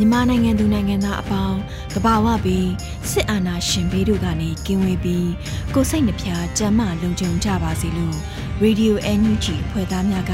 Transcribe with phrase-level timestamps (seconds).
[0.00, 1.58] မြန်မာနိုင်ငံသူနိုင်ငံသားအပေါင်း
[1.94, 2.70] ကဘာဝပြီး
[3.10, 5.30] စစ်အာဏာရှင်ဘေးတို့ကနေကင်းဝေးပြီး
[5.74, 8.16] ကိုစိတ်နှဖျားကြမ်းမှလုံခြုံကြပါစေလို့
[8.64, 10.32] Radio NUG ဖွဲ့သားများက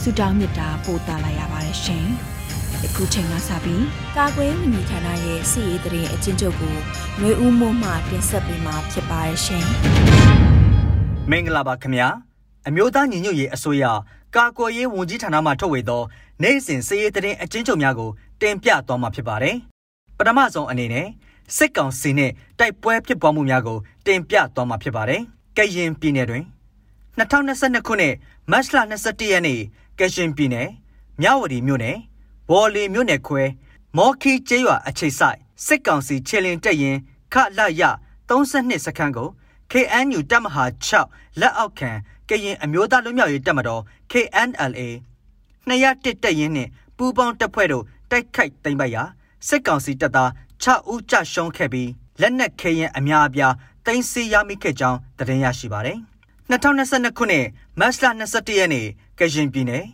[0.00, 2.06] ဆုတောင်းမေတ္တာပို့သလာရပါတယ်ရှင်။
[2.84, 3.84] အခုချိန်ကစပြီး
[4.16, 6.74] ကာကွယ်မိမိဌာနရဲ့စီရေးတရင်အချင်းချုပ်ကို
[7.18, 9.64] ຫນွေဦးမိုးမှတင်ဆက်ပေးမှာဖြစ်ပါတယ်ရှင်။
[11.30, 12.08] မင်္ဂလာပါခင်ဗျာ။
[12.68, 13.84] အမျိုးသားညီညွတ်ရေးအစိုးရ
[14.36, 16.02] ကာကွယ်ရေးဝန်ကြီးဌာနမှထုတ်ဝေသော
[16.42, 19.56] နိုင်စဉ်စီရေးတရင်အချင်းချုပ်များကို တင်ပြသွားမှာဖြစ်ပါတယ်။
[20.18, 21.06] ပထမဆုံးအနေနဲ့
[21.56, 25.20] စစ်ကောင်စီနဲ့တိုက်ပွဲဖြစ်ပွားမှုများကို တင်ပြသွားမှာဖြစ်ပါတယ်။
[25.56, 26.44] ကရင်ပြည်နယ်တွင်
[27.18, 28.14] 2022ခုနှစ်
[28.50, 29.60] မတ်လ21ရက်နေ့
[29.98, 30.68] ကရင်ပြည်နယ်
[31.22, 31.96] မြဝတီမြို့နယ်
[32.50, 33.42] ဘော်လီမြို့နယ်ခွဲ
[33.96, 36.96] မော်ခီကျေးရွာအခြေဆိုင်စစ်ကောင်စီခြေလင်တက်ရင်
[37.32, 37.82] ခလရ
[38.28, 39.28] 32စခန်းကို
[39.72, 40.64] KNU တပ်မဟာ
[41.04, 41.90] 6လက်အောက်ခံ
[42.28, 44.82] ကရင်အမျိုးသားလူမျိုးရေးတပ်မတော် KNLA
[45.68, 49.02] 201တက်ရင်နှင့်ပူးပေါင်းတပ်ဖွဲ့တို့ တိုက်ခိုက်သိမ်းပိုက်ရာ
[49.48, 50.30] စစ်ကောင်စီတပ်သား
[50.62, 53.54] 6ဦးကြရှုံးခဲ့ပြီးလက်နက်ခဲယမ်းအများအပြား
[53.86, 55.98] တင်စီရမိခဲ့ကြောင်းသတင်းရရှိပါတယ်။
[56.50, 57.46] 2022ခုနှစ်
[57.80, 58.86] မတ်လ21ရက်နေ့
[59.18, 59.84] ကရင်ပြည်နယ်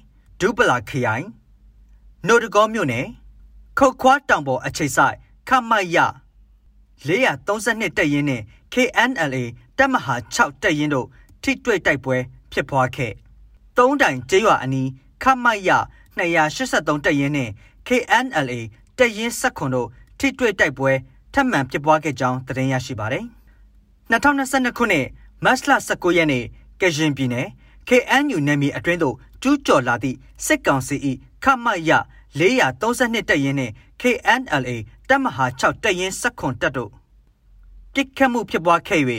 [0.41, 1.27] ဒူပလာခရိုင်
[2.27, 3.07] နိုဒဂေါမြို့နယ်
[3.79, 5.17] ခုတ်ခွားတောင်ပေါ်အခြေဆိုင်
[5.49, 5.99] ခမရ
[7.07, 8.43] 432တပ်ရင်းနဲ့
[8.73, 9.45] KNLA
[9.79, 11.07] တပ်မဟာ6တပ်ရင်းတို့
[11.43, 12.17] ထိတွေ့တိုက်ပွဲ
[12.53, 13.13] ဖြစ်ပွားခဲ့။
[13.77, 14.89] သုံးတိုင်ကျေးရွာအနီး
[15.23, 15.71] ခမရ
[16.19, 17.51] 283တပ်ရင်းနဲ့
[17.87, 18.61] KNLA
[18.99, 19.89] တပ်ရင်းဆက်ခွန်တို့
[20.19, 20.93] ထိတွေ့တိုက်ပွဲ
[21.35, 23.25] ထပ်မံဖြစ်ပွားခဲ့ကြောင်းသတင်းရရှိပါတယ်။
[24.13, 25.07] 2022ခုနှစ်
[25.45, 26.45] မတ်လ19ရက်နေ့
[26.81, 27.49] ကရင်ပြည်နယ်
[27.89, 30.17] KNU နယ်မြေအတွင်းသို့ကျူးကျော်လာသည့်
[30.47, 30.97] စစ်ကောင်စီ၏
[31.45, 31.91] ခမရ
[32.39, 34.71] 432တပ်ရင်းနှင့် KNLA
[35.09, 36.91] တပ်မဟာ6တပ်ရင်းဆက်ခွန်တပ်တို့
[37.95, 39.03] ပစ်ခတ်မှုဖြစ်ပွားခဲ့၍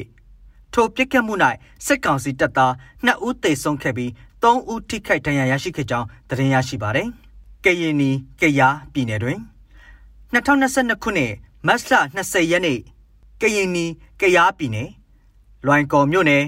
[0.74, 1.34] ထိုပစ်ခတ်မှု၌
[1.86, 2.74] စစ်ကောင်စီတပ်သား
[3.06, 7.10] 2ဦးသေဆုံးခဲ့ပြီး3ဦးထိခိုက်ဒဏ်ရာရရှိခဲ့ကြောင်းသတင်းရရှိပါသည်။
[7.66, 9.40] ကရင်နီကယားပြည်နယ်တွင်
[10.34, 11.34] 2022ခုနှစ်
[11.68, 11.94] မတ်လ
[12.24, 12.80] 20ရက်နေ့
[13.42, 13.86] ကရင်နီ
[14.22, 14.90] ကယားပြည်နယ်
[15.66, 16.44] လွိုင်ကော်မြို့နယ်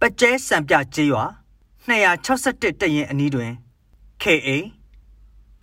[0.00, 1.24] ပကျဲစံပြကျေးရွာ
[1.86, 3.52] 261တရင်အနီးတွင်
[4.22, 4.48] KA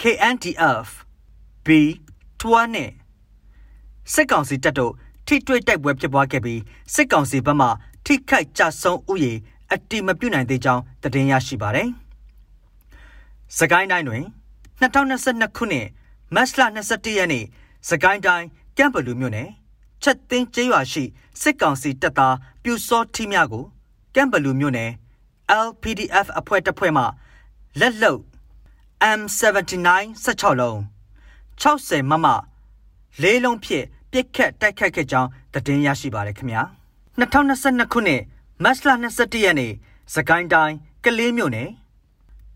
[0.01, 0.87] KNDF
[1.65, 1.67] B
[2.39, 2.91] 12နဲ့
[4.13, 4.93] စစ်ကောင်စီတပ်တို့
[5.25, 6.61] ထိတွေ့တိုက်ပွဲဖြစ်ပွားခဲ့ပြီး
[6.93, 7.67] စစ်ကောင်စီဘက်မှ
[8.05, 9.33] ထိခိုက်ကြဆုံးဥယေ
[9.73, 11.89] အတိမပြုတ်နိုင်သေးကြောင်းသတင်းရရှိပါတယ်။
[13.57, 14.23] စကိုင်းတိုင်းတွင်
[14.81, 15.87] 2022ခုနှစ်
[16.35, 17.45] မတ်လ21ရက်နေ့
[17.89, 18.47] စကိုင်းတိုင်း
[18.77, 19.49] ကမ်ဘလူမြို့နယ်
[20.03, 21.03] ချက်သိန်းကျေးရွာရှိ
[21.41, 23.65] စစ်ကောင်စီတပ်သားပြူစောထီးများကို
[24.15, 24.91] ကမ်ဘလူမြို့နယ်
[25.67, 27.03] LPDF အဖွဲ့တစ်ဖွဲ့မှ
[27.79, 28.15] လက်လုံ
[29.19, 29.89] M79
[30.25, 30.77] 16လုံး
[31.61, 32.27] 60မမ
[33.21, 36.63] လေးလုံးဖြင့်ပြစ်ခတ်တိုက်ခတ်ခဲ့ကြောင်းသတင်းရရှိပါတယ်ခင်ဗျာ
[37.19, 38.21] 2022ခုနှစ်
[38.63, 39.73] မတ်လ21ရက်နေ့
[40.13, 40.75] စကိုင်းတိုင်း
[41.05, 41.69] ကလေးမြို့နယ်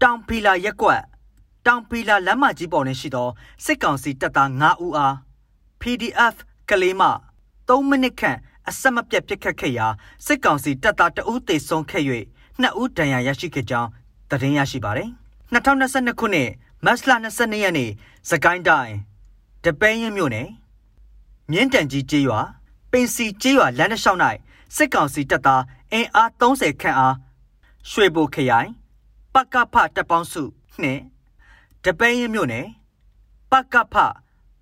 [0.02, 1.04] တောင်ဖီလာရက်ကွက်
[1.66, 3.28] တောင်ပီလာလမ်းမကြီးပေါ်တွင်ရှိသော
[3.66, 5.16] စစ်ကောင်စီတပ်သား9ဦးအား
[5.82, 6.36] PDF
[6.70, 7.04] ကလေးမ
[7.68, 8.38] 3မိနစ်ခန့်
[8.70, 9.88] အဆက်မပြတ်ပစ်ခတ်ခဲ့ရာ
[10.26, 12.04] စစ်ကောင်စီတပ်သား2ဦးသေဆုံးခဲ့၍
[12.62, 13.90] 2ဦးဒဏ်ရာရရှိခဲ့ကြောင်း
[14.30, 15.10] သတင်းရရှိပါသည်
[15.54, 16.50] 2022ခုနှစ်
[16.86, 17.90] မတ်လ22ရက်နေ့
[18.30, 18.96] စကိုင်းတိုင်း
[19.64, 20.50] တပင်းရင်မြို့နယ်
[21.52, 22.40] မြင်းတန်ကြီးကျေးရွာ
[22.92, 24.20] ပင်စီကျေးရွာလမ်းတစ်လျှောက်၌
[24.76, 27.16] စစ်ကောင်စီတပ်သားအင်အား30ခန့်အား
[27.90, 28.70] ရွှေဘိုခရိုင်
[29.34, 30.44] ပကဖတပ်ပေါင်းစု
[30.82, 31.02] နှင့်
[31.86, 32.66] တပင်းရင်မြို့နယ်
[33.52, 33.96] ပကဖ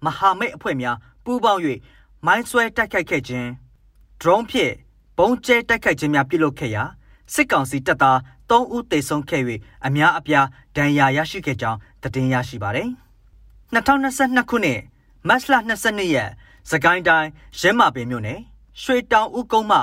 [0.05, 1.61] မဟာမိတ်အဖွဲ့များပူးပေါင်း၍
[2.25, 3.49] မိုင်းဆွဲတိုက်ခိုက်ခဲ့ခြင်း
[4.21, 4.73] ဒရုန်းဖြင့်
[5.17, 6.83] ဘုံကျဲတိုက်ခိုက်ခြင်းများပြုလုပ်ခဲ့ရာ
[7.33, 8.17] စစ်ကောင်စီတပ်သား
[8.49, 9.43] 3ဦးသေဆုံးခဲ့၍
[9.85, 12.89] အများအပြားဒဏ်ရာရရှိခဲ့ကြောင်းသတင်းရရှိပါသည်
[13.73, 14.79] 2022ခုနှစ်
[15.27, 16.29] မတ်လ22ရက်
[16.69, 17.29] စကိုင်းတိုင်း
[17.59, 18.39] ရဲမာပင်မြို့နယ်
[18.81, 19.79] ရွှေတောင်ဦးကုန်းမှ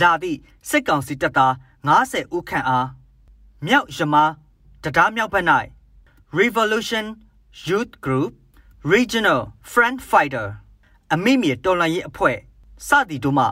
[0.00, 1.52] လာသည့်စစ်ကောင်စီတပ်သား
[1.86, 2.86] 90ဦးခန့်အား
[3.66, 4.30] မြောက်ရမား
[4.82, 5.46] တရားမြောက်ဘက်၌
[6.32, 7.22] Revolution
[7.66, 8.34] Youth Group
[8.82, 10.46] Regional Front Fighter
[11.14, 12.36] အမိမြေတော်လှန်ရေးအဖွဲ့
[12.86, 13.44] စသည်တို့မှ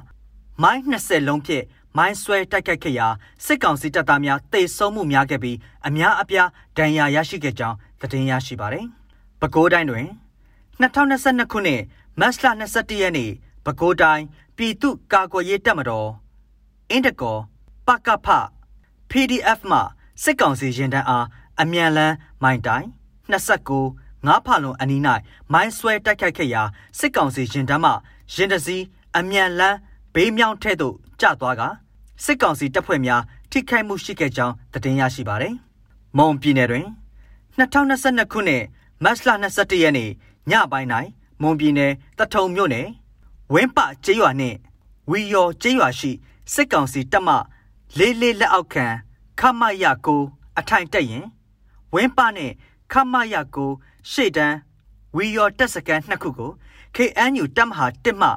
[0.63, 1.65] မိုင်း20လုံးဖြင့်
[1.97, 3.09] မိုင်းဆွဲတိုက်ခတ်ခဲ့ရာ
[3.45, 5.57] စစ်ကောင်စီတပ်သားများတေဆုံးမှုများခဲ့ပြီး
[5.87, 8.87] အများအပြားဒဏ်ရာရရှိခဲ့ကြောင်းသတင်းရရှိပါတယ်။
[9.41, 10.07] ပဲခူးတိုင်းတွင်
[10.81, 11.83] 2022ခုနှစ်
[12.21, 13.31] မတ်လ22ရက်နေ့
[13.65, 14.25] ပဲခူးတိုင်း
[14.57, 16.09] ပြည်သူ့ကာကွယ်ရေးတပ်မတော်
[16.91, 17.37] အင်တကော
[17.87, 18.29] ပကဖ
[19.11, 19.79] PDF မှ
[20.23, 21.27] စစ်ကောင်စီရင်တန်းအား
[21.61, 22.89] အမြန်လန်းမိုင်းတိုင်း
[23.33, 25.01] 29ငါးဖာလွန်အနီး၌
[25.53, 26.63] မိုင်းဆွဲတိုက်ခိုက်ခဲ့ရာ
[26.99, 27.91] စစ်ကောင်စီရင်တန်းမှ
[28.35, 28.85] ရင်တစည်း
[29.19, 29.79] အမြန်လန်း
[30.15, 31.63] ဘေးမြောင်းထဲသို့ကျသွားက
[32.25, 35.55] စစ်ကောင်စီတပ်ဖွဲ့များထိခိုက်မှုရှိခဲ့ကြောင်းသတင်းရရှိပါတယ်။
[36.17, 36.87] မွန်ပြည်နယ်တွင်
[37.59, 38.63] 2022ခုနှစ်
[39.05, 40.11] မတ်လ22ရက်နေ့
[40.51, 40.89] ညပိုင်း၌
[41.43, 42.87] မွန်ပြည်နယ်တထုံမြို့နယ်
[43.53, 44.57] ဝင်းပကျေးရွာနှင့်
[45.11, 46.11] ဝီယော်ကျေးရွာရှိ
[46.53, 47.35] စစ်ကောင်စီတပ်မှ
[47.99, 48.87] လေးလေးလက်အောက်ခံ
[49.41, 50.23] ခမရကို
[50.59, 51.27] အထိုင်တက်ရင်
[51.95, 52.53] ဝင်းပနဲ့
[52.93, 53.71] ခမရကို
[54.11, 54.57] ရှေ့တန်း
[55.17, 56.51] ဝီယော်တက်စကန်နှစ်ခုကို
[56.97, 58.31] KNU တပ်မဟာ1မှ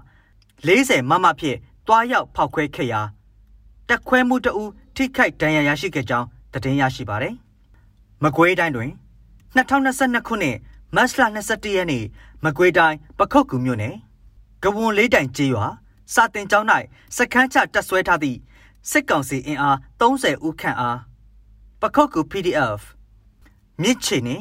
[0.68, 1.58] 40မမဖြင့်
[1.88, 3.02] တွားရောက်ဖောက်ခွဲခဲ့ရာ
[3.88, 4.64] တက်ခွဲမှုတအူ
[4.96, 7.34] ထိခိုက်ဒဏ်ရာရရှိခဲ့ကြောင်းသတင်းရရှိပါတယ်။
[8.24, 8.92] မကွေးတိုင်းတွင်
[9.56, 10.58] 2022ခုနှစ်
[10.96, 12.06] မတ်လ22ရက်နေ့
[12.44, 13.96] မကွေးတိုင်းပခုတ်ကူမြို့နယ်
[14.64, 15.66] ကဝွန်လေးတိုင်ကျေးရွာ
[16.14, 16.68] စာတင်ကျောင်း၌
[17.16, 18.38] စခန်းချတက်ဆွဲထားသည့်
[18.90, 20.98] စစ်ကောင်စီအင်အား30ဦးခန့်အား
[21.82, 22.82] ပခုတ်ကူ PDF
[23.82, 24.38] မြစ်ချီနေ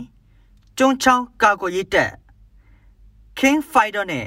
[0.78, 2.12] ကျွန်းချောင်းကာကွယ်ရေးတပ်
[3.38, 4.26] King Fighter နဲ့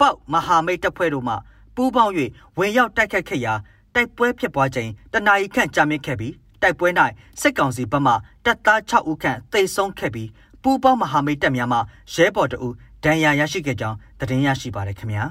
[0.00, 1.34] ပေါက်မဟာမိတ်တပ်ဖွဲ့တို့မှ
[1.74, 2.12] ပူးပေါင်း၍
[2.58, 3.54] ဝင်ရောက်တိုက်ခတ်ခဲ့ရာ
[3.94, 6.88] တိုက်ပွဲဖြစ်ပွားချိန်တနအီခန့်ကြာမြင့်ခဲ့ပြီးတိုက်ပွဲ၌
[7.40, 8.12] စစ်ကောင်စီဘက်မှ
[8.44, 10.28] တပ်သား6ဦးခန့်သေဆုံးခဲ့ပြီး
[10.62, 11.78] ပူးပေါင်းမဟာမိတ်တပ်များမှ
[12.14, 12.68] ရဲဘော်တအူ
[13.04, 15.24] ဒဏ်ရာရရှိခဲ့ကြောင်းသတင်းရရှိပါတယ်ခင်ဗျာ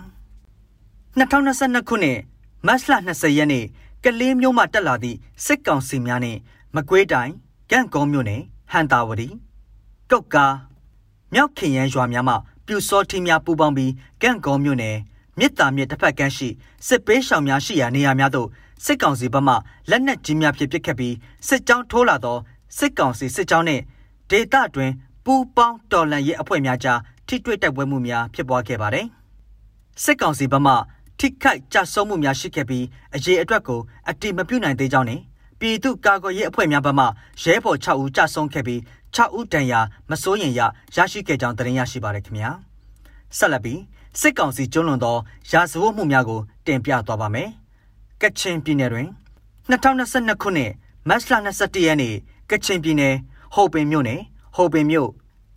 [1.19, 2.19] 2022ခုနှစ်
[2.67, 3.65] မတ်လ20ရက်နေ့
[4.03, 6.39] ကလေးမျိုးမှတက်လာသည့်စစ်ကောင်စီများနှင့်
[6.75, 7.33] မကွေးတိုင်း
[7.71, 9.27] ကန့်ကုန်းမြို့နယ် ဟန်တာဝတီ
[10.11, 10.45] ကုတ်ကာ
[11.33, 12.35] မြောက်ခင်ရန်ရွာများမှ
[12.65, 14.97] ပြူစောထီများပူးပေါင်းပြီးကန့်ကုန်းမြို့နယ်
[15.39, 16.49] မြစ်တာမြစ်တစ်ဖက်ကမ်းရှိ
[16.87, 18.47] စစ်ပေးရှောင်များရှိရာနေရာများသို့
[18.85, 19.53] စစ်ကောင်စီဘက်မှ
[19.89, 21.15] လက်နက်ကြီးများဖြင့်ပစ်ခတ်ပြီး
[21.47, 22.37] စစ်ကြောင်းထိုးလာသော
[22.77, 23.83] စစ်ကောင်စီစစ်ကြောင်းနှင့်
[24.29, 24.91] ဒေသတွင်
[25.25, 29.05] ပူးပေါင်းတော်လှန်ရေးအဖွဲ့များကြားထိတွေ့တိုက်ပွဲမှုများဖြစ်ပွားခဲ့ပါတယ်။
[30.03, 30.73] စစ်ကောင်စီဘက်မှ
[31.19, 33.79] ထိခိုက်ကြဆုံးမှုများရှိခဲ့ပြီးအရေးအတွက်ကို
[34.09, 35.21] အတိမပြုနိုင်သေးကြောင်းနဲ့
[35.59, 37.05] ပြည်သူ့ကာကွယ်ရေးအဖွဲ့များဘက်မှ
[37.43, 38.79] ရဲဘော်6ဦးကြဆုံးခဲ့ပြီး
[39.15, 39.79] 6ဦးတန်ရာ
[40.09, 40.61] မစိုးရင်ရ
[40.95, 42.49] ရရှိခဲ့ကြောင်းသတင်းရရှိပါရခင်ဗျာ
[43.37, 43.79] ဆက်လက်ပြီး
[44.19, 45.15] စစ်ကောင်စီကျွလွန်သော
[45.51, 47.49] ရာဇဝတ်မှုများကို တင်ပြသွားပါမယ်
[48.21, 49.07] ကချင်ပြည်နယ်တွင်
[49.69, 50.71] 2022ခုနှစ်
[51.09, 52.15] မတ်လ21ရက်နေ့
[52.49, 53.15] ကချင်ပြည်နယ်
[53.53, 54.21] ဟိုပင်မြို့နယ်
[54.55, 55.09] ဟိုပင်မြို့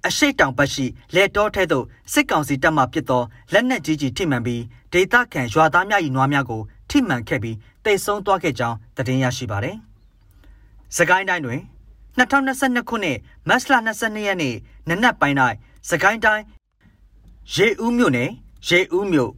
[0.07, 3.23] အရှိတ်တောင်ဘက်ရှိလက်တော်ထဲသို့စစ်ကောင်စီတပ်မှပစ်သော
[3.53, 4.63] လက်နက်ကြီးကြီးထိမှန်ပြီး
[4.93, 6.61] ဒေသခံရွာသားများ၏နွားများကို
[6.91, 9.79] ထိမှန်ခဲ့ပြီးတိတ်ဆုံးသွားခဲ့ကြောင်းသတင်းရရှိပါသည်။
[10.97, 11.61] စကိုင်းတိုင်းတွင်
[12.19, 13.19] 2022ခုနှစ်
[13.49, 14.55] မတ်လ22ရက်နေ့
[14.89, 15.37] နနက်ပိုင်း၌
[15.91, 16.45] စကိုင်းတိုင်း
[17.55, 18.31] ရေဦးမြို့နယ်
[18.69, 19.33] ရေဦးမြို့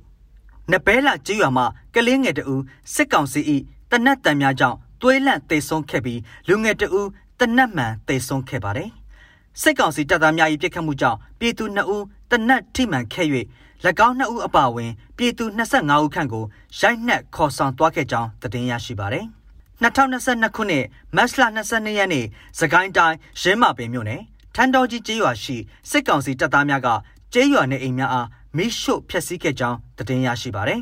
[0.71, 2.63] နဘဲလာကျေးရွာမှာကလေးငယ်တဦး
[2.95, 3.41] စစ်ကောင်စီ၏
[3.91, 7.09] တနက်တံများကြောင့်သွေးလန့်သေဆုံးခဲ့ပြီးလူငယ်တဦး
[7.41, 8.91] တနက်မှန်သေဆုံးခဲ့ပါတယ်။
[9.61, 13.29] စစ်ကောင်စီတပ်သားများ၏ပြစ်ခတ်မှုကြောင့်ပြည်သူ2ဦးတနက်ထိမှန်ခဲ့၍၎
[14.07, 16.45] င်း2ဦးအပါအဝင် ပြည်သူ25ဦးခန့်ကို
[16.79, 19.27] ရိုက်နှက်ခေါ်ဆောင်သွားခဲ့ကြောင်းသတင်းရရှိပါတယ်။
[19.83, 20.85] 2022ခုနှစ်
[21.17, 22.27] မတ်လ22ရက်နေ့
[22.59, 24.23] စကိုင်းတိုင်းရင်းမာပင်မြို့နယ်
[24.55, 25.57] ထန်းတော်ကြီးကျေးရွာရှိ
[25.91, 26.89] စစ်ကောင်စီတပ်သားများက
[27.33, 30.81] ကျေးရွာနေအိမ်များအားမိရှို့ဖျက်ဆီးခဲ့ကြောင်းသတင်းရရှိပါတယ်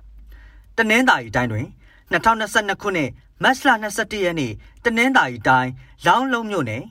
[0.76, 1.66] ။တနင်္သာရီတိုင်းတွင်
[2.12, 3.10] 2022ခုနှစ်
[3.42, 4.52] မတ်လ22ရက်နေ့
[4.84, 5.70] တနင်္သာရီတိုင်း
[6.06, 6.82] လောင်းလုံးမြို့နယ်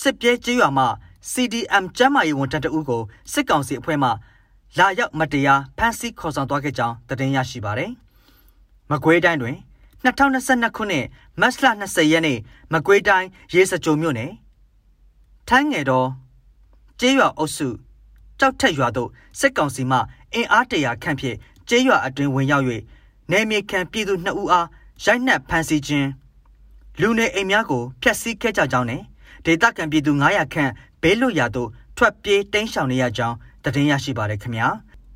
[0.00, 0.86] စစ်ပြဲကျေးရွာမှ
[1.32, 3.02] CDM ကျမ်းမာရေးဝန်ထမ်းတဦးကို
[3.32, 4.08] စစ်ကောင်စီအဖွဲ့မှ
[4.78, 7.90] လာရောက်မတရားဖမ်းဆီးခေါ်ဆောင်သွားခဲ့ကြောင်းသတင်းရရှိပါတယ်။
[8.90, 9.56] မကွေးတိုင်းတွင်
[10.04, 11.04] 2022ခုနှစ်
[11.40, 12.38] မတ်လ20ရက်နေ့
[12.72, 14.32] မကွေးတိုင်းရေစကြိုမြို့နယ်
[15.48, 16.08] ထန်းငယ်တော်
[17.00, 17.68] ကျေးရွာအုပ်စု
[18.38, 19.98] ကြောက်ထက်ရွာသို့စစ်ကောင်စီမှ
[20.34, 21.36] အင်အားတရာခန့်ဖြင့်
[21.68, 22.64] ကျေးရွာအတွင်းဝင်ရောက်၍
[23.30, 24.66] နယ်မြေခံပြည်သူ2ဦးအား
[25.04, 26.08] ရိုက်နှက်ဖမ်းဆီးခြင်း
[27.00, 29.02] လူနေအိမ်များကိုဖျက်ဆီးခဲ့ကြကြောင်းနဲ့
[29.44, 30.70] ဒေသခံပြည်သူ900ခန့်
[31.02, 34.68] ဘေးလွတ်ရာသို့ထွက်ပြေးတိမ်းရှောင်နေရကြောင်းသတင်းရရှိပါရခင်ဗျာ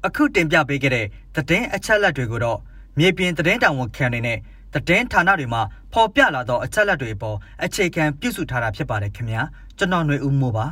[0.07, 2.59] အခုတင်ပြပေးခဲ့တဲ့သတင်းအချက်လက်တွေကိုတော့
[2.99, 4.39] မြေပြင်သတင်းတောင်ဝန်ခံတွေနဲ့
[4.75, 5.63] သတင်းဌာနတွေမှာ
[5.93, 9.43] ဖော်ပြလာသောအချက်အလက်တွေအပေါ်အခြေခံပြုစုထားတာဖြစ်ပါတယ်ခင်ဗျာ
[9.79, 10.67] ကျွန်တော်ຫນွေဦးမိုးပါ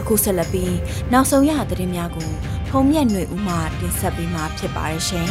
[0.00, 0.74] အခုဆက်လက်ပြီး
[1.12, 2.30] နောက်ဆုံးရသတင်းများကို
[2.68, 5.28] ဖုံမြက်ຫນွေဦးမှတင်ဆက်ပေးမှာဖြစ်ပါတယ်ရှင်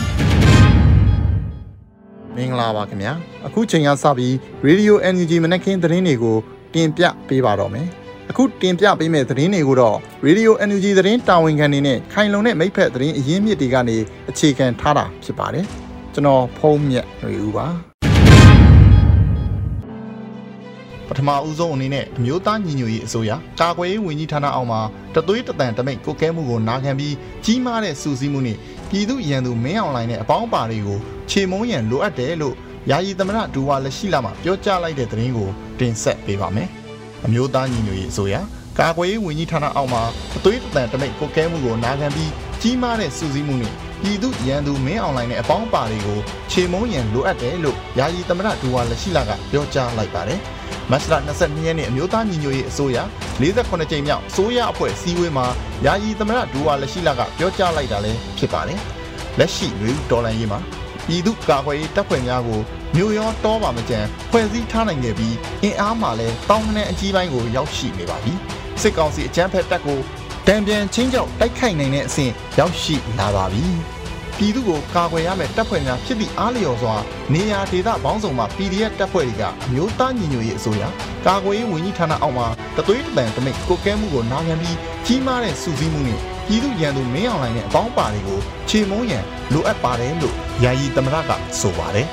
[2.36, 3.13] မင်္ဂလာပါခင်ဗျာ
[3.46, 4.34] အခုချိန်ကစပြီး
[4.68, 6.38] Radio NUG မနက်ခင်းသတင်းတွေကို
[6.74, 7.88] တင်ပြပေးပါတော့မယ်
[8.30, 13.98] အခုတင်ပြပေးမယ့်သတင်းတွေကိုတော့ Radio NUG သတင်းတာဝန်ခံနေနဲ့ခိုင်လုံတဲ့မိဖက်သတင်းအရင်းမြစ်တွေကနေ
[14.30, 15.66] အခြေခံထားတာဖြစ်ပါတယ်
[16.13, 17.68] ကျွန်တော်ဖုံးမြတ်ຫນွေဦးပါ
[21.08, 24.82] ပထမဦးဆုံးအနေနဲ့အမျိုးသားညီညွတ်ရေးအစိုးရကာကွယ်ရေးဝန်ကြီးဌာနအောက်မှာ
[25.16, 28.58] တသွေးတသံတမိတ်ကိုကဲမှုကိုနာခံပြီးကြီးမားတဲ့စူးစီးမှုနဲ့
[28.90, 31.00] ပြည်သူရန်သူမင်းအောင်လှိုင်နဲ့အပေါင်းပါတွေကို
[31.30, 32.56] ခြေမုံးရန်လိုအပ်တယ်လို့
[32.90, 35.50] ယာယီသမရဒူဝါလက်ရှိလာမှာပြောကြားလိုက်တဲ့သတင်းကို
[35.80, 36.70] တင်ဆက်ပေးပါမယ်။
[37.25, 38.36] အမျိုးသားညီညွတ်ရေးအစိုးရ
[38.80, 40.01] ကာကွယ်ရေးဝန်ကြီးဌာနအောက်မှာ
[40.38, 46.20] အသွေးတသံတမိတ်ကိုကဲမှုကိုနာခံပြီးကြီးမားတဲ့စူးစီးမှုနဲ့ပြည်သူရန်သူမင်းအောင်လှိုင်နဲ့အပေါင်းပါတွေကို
[46.51, 50.40] ခြေမုံးရန်လိုအပ်တယ်လို့ယာယီသမရဒူဝါလက်ရှိလာကပြောကြားလိုက်ပါတယ်။
[50.92, 52.98] မတ်လ22ရက်နေ့အမျိုးသားညီညွတ်ရေးအစိုးရ
[53.42, 55.46] 48ကြိမ်မြောက်အစိုးရအဖွဲ့စည်းဝေးမှာ
[55.86, 58.80] ယာယီသမရဒူဝါလက်ရှိလာကပြောကြားလိုက်တာလည်းဖြစ်ပါတယ်။
[59.40, 60.60] လက်ရှိလူဒေါ်လာရေးမှာ
[61.08, 62.62] ပြည်သူ့ကာကွယ်ရေးတပ်ဖွဲ့များကို
[62.96, 64.00] မြို့ရောတောပါမကြံ
[64.32, 68.34] ဖွဲ့စည်းထားနိုင်ခဲ့ပြီးအင်အားမှလည်းတောင်းနှံအကြီးပိုင်းကိုရောက်ရှိနေပါပြီ။
[68.82, 70.00] စစ်ကောင်စီအကြမ်းဖက်တပ်ကို
[70.48, 73.66] တံပြန်ချင်းကြောက်တိုက်ခိုက်နိုင်တဲ့အဆင့်ရောက်ရှိလာပါပြီ။
[74.38, 76.96] ပြည်သူကိုကာကွယ်ရမယ့်တပ်ဖွဲ့များဖြစ်သည့်အားလျော်စွာ
[77.34, 80.84] နေရာဒေသပေါင်းစုံမှာ PDF တပ်ဖွဲ့တွေကအမျိုးသားညီညွတ်ရေးအစိုးရ
[81.28, 92.08] ကာကွယ်ရေးဝန်ကြီးဌာနအောက်မှာတသွေးတပံတမိတ်ကိုကဲမှုကိုနာခံပြီးကြီးမားတဲ့စုစည်းမှုနဲ့ပြည်သူရန်သူမင်းအောင်လှိုင်နဲ့အပေါင်းပါတွေကိုခြေမုံးရန်လိုအပ်ပါတယ်လို့ယာယီသမရကဆိုပါတယ်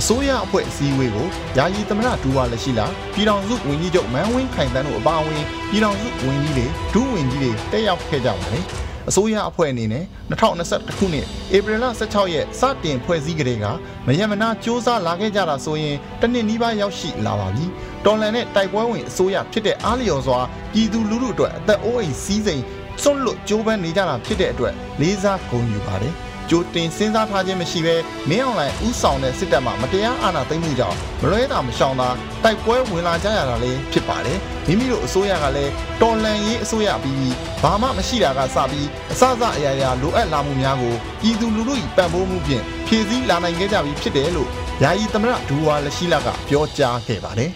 [0.00, 1.26] အစိုးရအဖွဲ့အစည်းအဝေးကို
[1.56, 8.64] ယာယီသမရဒူဝါလက်ရှိလာပြည်တော်စုဝန်ကြီးချုပ်မန်းဝင်းခိုင်တန်းတို့အပါအဝင်ပြည်တော်စုဝန်ကြီးတွေဒုဝန်ကြီးတွေတက်ရောက်ခဲ့ကြပါတယ်။
[9.08, 11.26] အစိုးရအဖွဲ့အနေနဲ့2021ခုနှစ်
[11.56, 13.64] ဧပြီလ16ရက်စတင်ဖွဲ့စည်းကြတဲ့က
[14.06, 17.64] မယမနာစ조사လာခဲ့ကြတာဆိုရင်တနစ်နီးပါးရောက်ရှိလာပါပြီ။
[18.04, 20.38] တော်လန်နဲ့တိုက်ပွဲဝင်အစိုးရဖြစ်တဲ့အားလျော်စွာ
[20.72, 22.62] ပြည်သူလူထုအတွက်အသက်အိုးအိမ်စီးစိမ်
[23.02, 26.14] စွန့်လွတ်ကြိုးပမ်းနေကြတာဖြစ်တဲ့အတွက်လေးစားဂုဏ်ယူပါတယ်။
[26.50, 27.94] ကြိုတင်စဉ်းစားထားခြင်းမရှိဘဲ
[28.30, 32.08] မင်းအောင်လှိုင်ဥဆောင်တဲ့စစ်တပ်မှမတရားအာဏာသိမ်းမှုကြောင့်မလွဲတာမရှောင်တာ
[32.44, 44.48] တိုက်ပွဲဝင်လာကြရတာလည်းဖြစ်ပါတယ်မိမိတို့အစိုးရကလည်းတော်လန်ရေးအစိုးရပြီးဘာမှမရှိတာကစပြီးအစစအရာရာလိုအပ်လာမှုများကိုပြည်သူလူထု၏ပံ့ပိုးမှုဖြင့်ဖြည့်ဆည်းလာနိုင်ခဲ့ကြပြီဖြစ်တယ်လို့
[44.82, 47.50] ယာယီသမရဒူဝါလက်ရှိလာကပြောကြားခဲ့ပါတယ်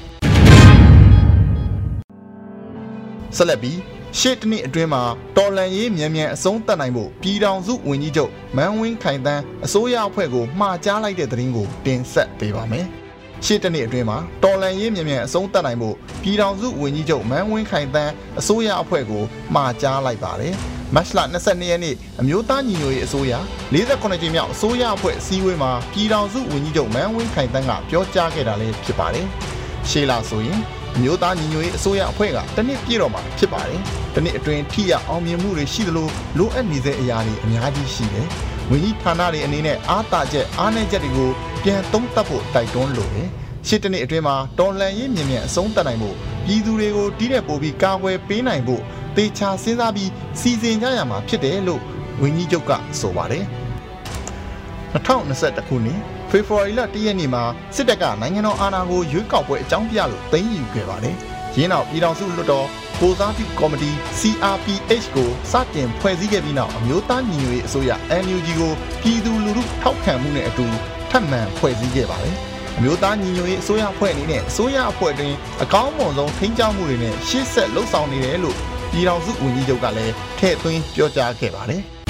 [3.37, 3.79] ဆက်လက်ပြီး
[4.19, 5.03] ရှေ့တနည်းအတွင်းမှာ
[5.37, 12.87] တော်လန်ရေးမြန်မြန်အဆုံးသတ်နိုင်ဖို့ပြည်ထောင်စုဝန်ကြီးချုပ်မန်းဝင်းခိုင်တန်းအစိုးရအဖွဲ့ကိုမှာကြားလိုက်တဲ့သတင်းကိုတင်ဆက်ပေးပါမယ်။
[13.45, 19.23] ရှေ့တနည်းအတွင်းမှာတော်လန်ရေးမြန်မြန်အဆုံးသတ်နိုင်ဖို့ပြည်ထောင်စုဝန်ကြီးချုပ်မန်းဝင်းခိုင်တန်းအစိုးရအဖွဲ့ကို
[19.55, 20.55] မှာကြားလိုက်ပါတယ်။
[20.95, 23.33] မတ်လ22ရက်နေ့အမျိုးသားညီညွတ်ရေးအစိုးရ
[23.75, 29.27] 48ကြိမ်မြောက်အစိုးရအဖွဲ့အစည်းအဝေးမှာပြည်ထောင်စုဝန်ကြီးချုပ်မန်းဝင်းခိုင်တန်းကပြောကြားခဲ့တာလည်းဖြစ်ပါတယ်။
[29.89, 30.61] ရှေ့လာဆိုရင်
[31.01, 33.81] မျိုးသားညီညွတ်ရေးအစိုးရအဖွဲ့ကတနစ်ပြည့်တော့မှာဖြစ်ပါတယ်။
[34.15, 36.09] တနစ်အတွင်းထိရအောင်မြင်မှုတွေရှိသလို
[36.39, 38.27] လိုအပ်နေတဲ့အရာတွေအများကြီးရှိတယ်။
[38.71, 41.31] ဝန်ကြီးဌာနတွေအနေနဲ့အားတာချက်အားနည်းချက်တွေကို
[41.65, 43.29] ပြန်သုံးသပ်ဖို့တိုက်တွန်းလိုတယ်။
[43.69, 48.83] ရှစ်တနစ်အတွင်းမှာတော်လန်ရေးမြင်မြန်အဆုံးသတ်နိုင်ဖို့ပြည်သူတွေကိုတီးတဲ့ပို့ပြီးကာကွယ်ပေးနိုင်ဖို့
[49.17, 51.81] တေချာစဉ်းစားပြီးစီစဉ်ကြရမှာဖြစ်တယ်လို့
[52.23, 53.45] ဝန်ကြီးချုပ်ကဆိုပါတယ်။
[54.95, 56.01] 2021ခုနှစ်
[56.35, 57.45] ဖေဖော်ဝါရီလ1ရက်နေ့မှာ
[57.77, 61.17] စစ်တပ်ကနိုင်ငံတော်အာဏာကိုရွေးကောက်ပွဲအကြောင်းပြလို့သိမ်းယူခဲ့ပါတယ်။
[61.57, 62.67] ရင်းနောက်ပြည်ထောင်စုလွှတ်တော်
[63.01, 67.91] ကိုစားပြုကော်မတီ CRPH ကိုစတင်ဖွဲ့စည်းခဲ့ပြီးနောက်အမျိုးသားညီညွတ်ရေးအစိုးရ
[68.25, 68.73] NUG ကို
[69.03, 70.67] ပြည်သူလူထုထောက်ခံမှုနဲ့အတူ
[71.11, 72.37] ထပ်မံဖွဲ့စည်းခဲ့ပါတယ်။
[72.77, 78.57] အမျိုးသားညီညွတ်ရေးအစိုးရအဖွဲ့အနေနဲ့အစိုးရအဖွဲ့တွင်အကောင်းမွန်ဆုံးထိန်းချုပ်မှုတွေနဲ့ရှေ့ဆက်လှုပ်ဆောင်နေတယ်လို့
[78.93, 81.83] ပြည်ထောင်စုဝန်ကြီးချုပ်ကလည်းထည့်သွင်းပြောကြားခဲ့ပါတယ်။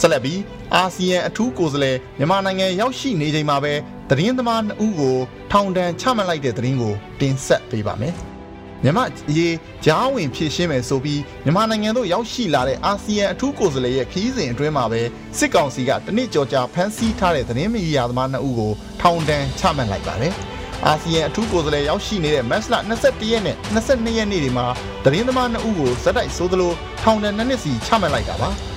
[0.00, 0.40] ဆက်လက်ပြီး
[0.74, 3.72] အာဆီယံအထူးကိုယ်စားလှယ်မြန်မာနိုင်ငံရောက်ရှိနေချိန်မှာပဲ
[4.10, 5.16] သတင်းသမား2ဦးကို
[5.52, 8.14] ထောင်ဒဏ်ချမှတ်လိုက်တဲ့သတင်းကိုတင်ဆက်ပေးပါမယ်။
[8.84, 9.04] မြန်မာ
[9.36, 15.00] ရေးကြားဝင်ဖြည့်ရှင်းမယ်ဆိုပြီးမြန်မာနိုင်ငံသို့ရောက်ရှိလာတဲ့အာဆီယံအထူးကိုယ်စားလှယ်ရဲ့ခရီးစဉ်အတွင်းမှာပဲ
[15.38, 20.32] စစ်ကောင်စီကတနစ်ကြော်ကြာဖမ်းဆီးထားတဲ့သတင်းမီဒီယာသမား2ဦးကိုထောင်ဒဏ်ချမှတ်လိုက်ပါတယ်။
[20.86, 24.66] အာဆီယံအထူးကိုယ်စားလှယ်ရောက်ရှိနေတဲ့မတ်လ21ရက်နဲ့22ရက်နေ့တွေမှာ
[25.04, 26.72] သတင်းသမား2ဦးကိုဇက်တိုက်ဆိုသလို
[27.02, 28.50] ထောင်ဒဏ်2နှစ်စီချမှတ်လိုက်တာပါ။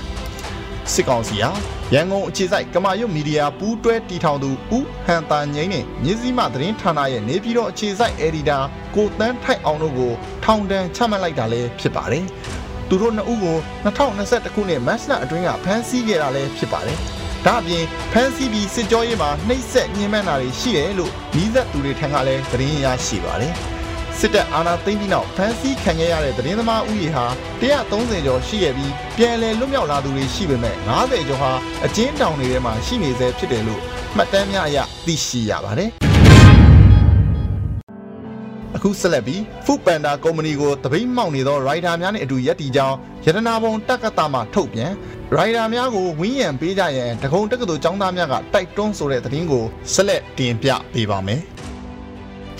[0.92, 1.50] စစ်ကောင်စီဟာ
[1.94, 8.58] ရန်ကုန်အခြေစိုက်ကမာရွတ်မီဒီယာပူးတွဲတီထောင်သူဦးဟန်တာငိမ့်နဲ့မြင်းစည်းမသတင်းဌာနရဲ့နေပြည်တော်အခြေစိုက်အယ်ဒီတာ
[8.94, 10.12] ကိုတန်းထိုက်အောင်တို့ကို
[10.44, 12.24] ထောင်ဒဏ်ချမှတ်လိုက်တာလည်းဖြစ်ပါတယ်။
[12.88, 16.98] သူတို့နှစ်ဦးကို2021ခုနှစ်မတ်လအတွင်းကဖမ်းဆီးခဲ့တာလည်းဖြစ်ပါတယ်။
[17.46, 23.54] ဒါအပြင်ဖမ်းဆီးပြီးစစ်ကြောရေးမှာနှိပ်စက်ညှဉ်းပန်းတာတွေရှိတယ်လို့မိသက်သူတွေထံကလည်းသတင်းရရှိပါတယ်။
[24.20, 27.24] စစ်တပ်အာဏာသိမ်းပြီးနောက်ဖမ်းဆီးခံခဲ့ရတဲ့သတင်းသမားဦးရေဟာ
[27.60, 31.52] 130ကျော်ရှိခဲ့ပြီးပြန်လည်လွတ်မြောက်လာသူတွေရှိပေမဲ့90ကျော်ဟာ
[31.84, 33.82] အကျဉ်းထောင်တွေထဲမှာရှိနေဆဲဖြစ်တယ်လို့
[34.16, 35.90] မှတ်တမ်းများအရသိရှိရပါတယ်
[38.76, 42.96] အခုဆက်လက်ပြီးဖူပန်ဒါကုမ္ပဏီကိုတပိတ်မှောက်နေသောရိုက်တာများနဲ့အတူရက်တီကြောင်း
[43.26, 44.92] ရတနာဘုံတက္ကသမှထုတ်ပြန်
[45.34, 51.40] ရိုက်တာများကိုဝင်းရံပေးကြရန်တကုံတက္ကသိုလ်ကျောင်းသားများကတိုက်တွန်းဆိုတဲ့သတင်းကိုဆက်လက်တင်ပြပေးပါမယ်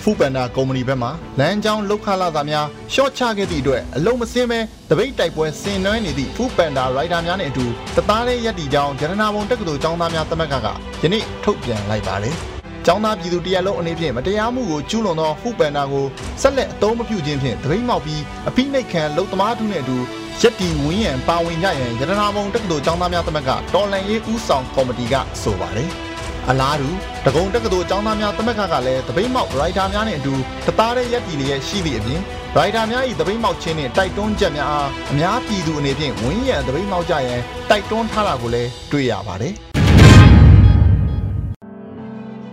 [0.03, 10.67] ဖူပန်ဒါကုမ္ပဏီဘက်မှလမ်းကြောင်းလောက်ခလာသားများရှော့ချခဲ့သည့်အတွက်အလုံးမစင်းပဲတပိတ်တိုက်ပွဲဆင်နွှဲနေသည့်ဖူပန်ဒါရိုက်တာများနဲ့အတူတသားလေးရက်တီကြောင်းဂျရနာဘုံတက္ကသိုလ်ကျောင်းသားများသမဂ္ဂက
[11.03, 12.35] ယနေ့ထုတ်ပြန်လိုက်ပါတယ်။
[12.85, 16.05] ကျောင်းသားပြည်သူတရက်လုံးအနေဖြင့်မတရားမှုကိုကျူးလွန်သောဖူပန်ဒါကို
[16.41, 19.97] ဆက်လက်အသုံးမပြုခြင်းဖြင့်တပိတ်မောက်ပြီးအပိနှိတ်ခံလုံသမားထုနဲ့အတူ
[20.41, 25.91] ရက်တီဝင်းရန်ပါဝင်ကြရန်ရတနာဘုံတက္ကသိုလ်ကျောင်းသားများသမဂ္ဂတော်လန်ရေးဦးဆောင်ကော်မတီကဆိုပါတယ်။
[26.49, 26.89] အလားတူ
[27.25, 30.33] တကုံတက္ကသိုလ်ကျောင်းသားများသမဂ္ဂကလည်းတပိတ်မောက်ရိုက်တာများနဲ့အတူ
[30.67, 32.21] တသားတဲ့ရက်တီလျက်ရှိသည့်အပြင်
[32.55, 39.53] ရိုက်တာများ၏တပိတ်မောက်ခြင်းနှင့်တိုက်တွန်းချက်များအားအများပြည်သူအနေဖြင့်ဝင်းရန်တပိတ်မောက်ကြရန်တိုက်တွန်းထားတာကိုလည်းတွေ့ရပါတယ်။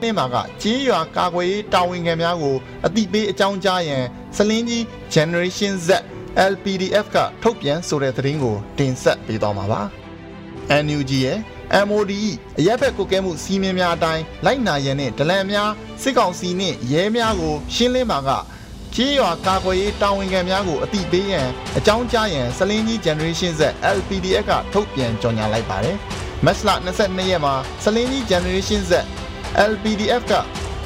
[0.03, 4.05] နေ့မှာကကြေးရွာကာကွယ်ရေးတာဝန်ခံများကိုအတိပေးအကြောင်းကြားရန်
[4.37, 4.83] စလင်းကြီး
[5.15, 5.89] Generation Z
[6.53, 9.81] LPDF ကထုတ်ပြန်ဆိုတဲ့သတင်းကိုတင်ဆက်ပေးသွားမှာပါ။
[10.85, 11.39] NUG ရဲ့
[11.87, 12.13] MOD
[12.59, 15.71] အရက်ဘက်ကုတ်ကဲမှုစီးမင်းများအတိုင်းလိုက်နာရန်နဲ့ဒလန်များ
[16.03, 18.31] စစ်ကောင်စီနှင့်ရဲများကို ရှင်းလင်းပါက
[18.95, 23.63] ကြေးရွာကာကွယ်ရေးတာဝန်ခံများကိုအတိပေးရန်အကြောင်းကြားရန်စလင်းကြီး Generation Z
[23.97, 25.97] LPDF ကထုတ်ပြန်ကြေညာလိုက်ပါတယ်။
[26.45, 27.55] မက်စလာ22ရက်မှာ
[27.85, 28.93] စလင်းကြီး Generation Z
[29.71, 30.33] LPDF က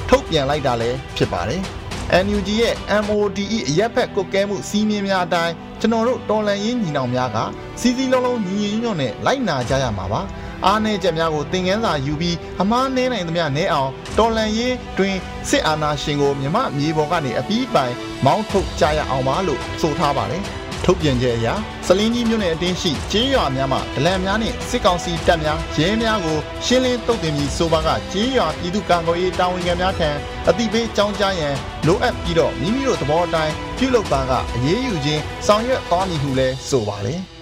[0.09, 1.63] ထုတ်ပြန်လိုက်တာလည်းဖြစ်ပါတယ်။
[2.25, 7.39] NUG ရဲ့ MODE အရက်ဖက်ကုတ်ကဲမှုစီးမြင်များအတိုင်းကျွန်တော်တို့တော်လန်ရေးညီနောင်များက
[7.81, 10.21] စီစီလုံးလုံးညီညီညွတ်နဲ့လိုက်နာကြရမှာပါ
[10.67, 15.17] အားနည်းချက်များကိုသင်ခန်းစာယူပြီးအမားနည်းနိုင်သမျှနည်းအောင်တော်လန်ရေးတွင်
[15.49, 20.43] စစ်အာဏာရှင်ကိုမြမမြေပေါ်ကနေအပြီးပိုင်မောင်းထုတ်ကြရအောင်ပါလို့ဆိုထားပါတယ်
[20.85, 21.49] ထုတ်ပြန်ချက်အရ
[21.87, 30.11] စလင်းကြီးမြို့နယ်အတင်းရှိကျေးရွာများမှာဒလန်များနဲ့စစ်ကောင်စီတပ်များရဲများကိုရှင်းလင်းတုတ်တင်ပြီးဆိုပါကကျေးရွာပြည်သူ့ကာကွယ်ရေးတာဝန်ခံများထံ
[30.49, 31.55] အတိပေးကြောင်းကြားရန်
[31.87, 37.38] လိုအပ်ပြီးတော့မိမိတို့သဘောအတိုင်းပြုလုပ်ပါကအရေးယူခြင်းဆောင်ရွက်သွားမည်ဟုလည်းဆိုပါတယ်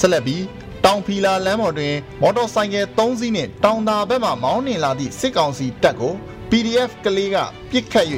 [0.00, 0.44] ဆက်လက်ပြီး
[0.84, 6.14] တောင်ဖီလာလမ်းပေါ်တွင် မော်တော်ဆိုင်ကယ်၃စီးနှင့်တောင်သာဘက်မှမောင်းနှင်လာသည့်စစ်ကောင်စီတပ်ကို
[6.50, 7.36] PDF ကလေးက
[7.70, 8.06] ပြစ်ခတ်၍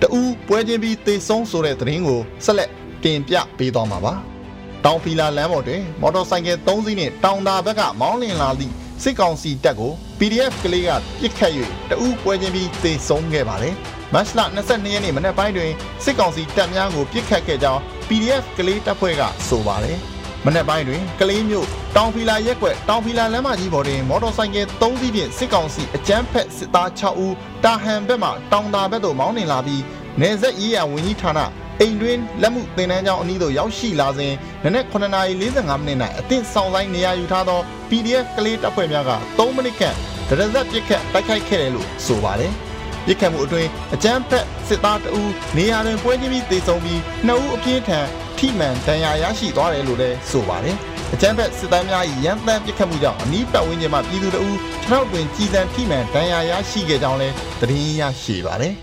[0.00, 2.70] တအူးပွဲချင်းပြီးတေဆုံးဆိုတဲ့သတင်းကိုဆက်လက်
[3.04, 4.14] တင်ပြပေးသွားမှာပါ။
[4.84, 8.72] တောင်ဖီလာလမ်းပေါ်တွင် မော်တော်ဆိုင်ကယ်၃စီးနှင့်တောင်သာဘက်ကမောင်းနှင်လာသည့်
[9.02, 11.52] စစ်ကောင်စီတပ်ကို PDF ကလေးကပြစ်ခတ်၍
[11.90, 13.74] တအူးပွဲချင်းပြီးတေဆုံးခဲ့ပါတယ်။
[14.14, 15.72] မတ်လ22ရက်နေ့မနက်ပိုင်းတွင်
[16.04, 20.00] စစ်ကောင်စီတပ်များကိုပြစ်ခတ်ခဲ့ကြောင်း PDF ကလေးတပ်ဖွဲ့ကဆိုပါတယ်။
[20.46, 29.82] မနက်ပိုင်းတွင်ကလေးမျိုးတောင်ဖီလာရက်ွက်တောင်ဖီလာလမ်းမကြီးပေါ်တွင်မော်တော်ဆိုင်ကယ်၃စီးဖြင့်စစ်ကောင်စီအကြမ်းဖက်စစ်သား6ဦးတာဟန်ဘက်မှတောင်တာဘက်သို့မောင်းနှင်လာပြီး
[30.20, 31.40] နေဆက်ရေးရဝန်ကြီးဌာန
[31.80, 34.32] အိမ်တွင်လက်မှုသင်တန်းကျောင်းအနီးသို့ရောက်ရှိလာစဉ်
[34.64, 39.96] နနက်9:45မိနစ်၌အသင့်ဆောင်ဆိုင်နေရာယူထားသော PDF ကလေးတပ်ဖွဲ့များက3မိနစ်ခန့်
[40.28, 42.52] ဒရဇက်ပစ်ခတ်တိုက်ခိုက်ခဲ့တယ်လို့ဆိုပါတယ်။
[43.06, 48.06] ပစ်ခတ်မှုအတွင်းအကြမ်းဖက်စစ်သားတအူးနေရာတွင်ပွဲချင်းပြီးတေဆုံးပြီးနှစ်ဦးအပြင်းထန်
[48.44, 50.76] ထိမှန်ဒဏ်ရာရရှိသွားတယ်လို့လည်းဆိုပါတယ်။
[51.14, 58.74] အကြမ်းဖက်စစ်သားများ၏ရန်တမ်းပစ်ခတ်မှုကြောင့်အနီးပတ်ဝန်းကျင်မှာပြည်သူတအူးခြေထောက်တွင်ကြီးစံထိမှန်ဒဏ်ရာရရှိခဲ့ကြောင်းလည်းသတင်းရရှိပါတယ်။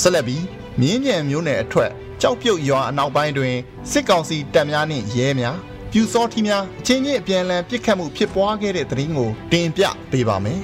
[0.00, 0.44] ဆက်လက်ပြီး
[0.80, 1.90] မြင်းညံမျိုးနယ်အထက်
[2.20, 3.54] ကြောက်ပြုတ်ရွာအနောက်ပိုင်းတွင်
[3.90, 5.56] စစ်ကောင်စီတပ်များနှင့်ရဲများ
[5.92, 10.60] ပြူစောထီများအချင်းချင်းအပြန်အလှန်ပစ်ခတ်မှုဖြစ်ပွားခဲ့တဲ့သတင်းကိုတင်ပြပေးပါမယ်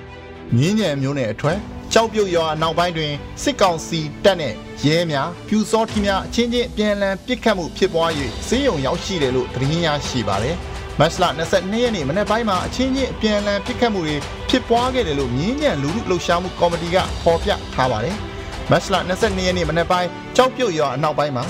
[0.56, 1.60] ။မြင်းညံမျိုးနယ်အထက်
[1.92, 8.10] ကြောက်ပြုတ်ရွာနောက်ပိုင်းတွင်စစ်ကောင်စီတပ်နှင့်ရဲများပြူစောထီများအချင်းချင်းပြန်လည်ပစ်ခတ်မှုဖြစ်ပွား၍
[8.48, 10.56] စေယုံရောက်ရှိတယ်လို့သတင်းရရှိပါတယ်။
[11.00, 14.16] မတ်လ22ရက်နေ့မနေ့ပိုင်းမှာအချင်းချင်းပြန်လည်ပစ်ခတ်မှုတွေ
[14.48, 18.16] ဖြစ်ပွားခဲ့တယ်လို့မြင်းညံလူလူလှုပ်ရှားမှုကော်မတီကဖော်ပြထားပါတယ်။
[18.70, 21.44] မတ်လ22ရက်နေ့မနေ့ပိုင်းကြောက်ပြုတ်ရွာအနောက်ပိုင်းမှာ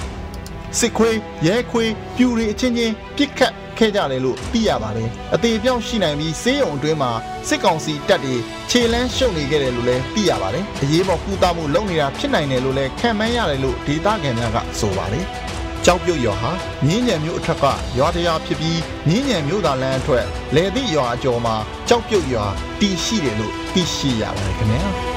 [0.79, 7.11] စစ်ခွေးရဲခွေးပြူတွေအချင်းချင်းပစ်ခတ်ခဲ့ကြတယ်လို့သိရပါတယ်။အသေးပြောင်းရှိနိုင်ပြီးစေးရုံအတွင်းမှာ
[7.49, 8.35] စစ်ကောင်စီတပ်တွေ
[8.71, 15.25] ခြေလန်းရှုပ်နေခဲ့တယ်လို့လည်းသိရပါတယ်။အရေးပေါ်ကူတာမှုလုပ်နေတာဖြစ်နိုင်တယ်လို့လည်းခံမှန်းရတယ်လို့ဒေသခံများကဆိုပါတယ်။
[15.85, 16.51] ကြောက်ပြုတ်ရွာဟာ
[16.87, 17.65] မြင်းညံမျိုးအထက်က
[17.99, 21.55] ရွာတရားဖြစ်ပြီးမြင်းညံမျိုးသားလမ်းအထက်လေသည့်ရွာအကျော်မှာ
[21.89, 22.45] ကြောက်ပြုတ်ရွာ
[22.81, 24.85] တည်ရှိတယ်လို့သိရှိရပါတယ်ခင်ဗျာ။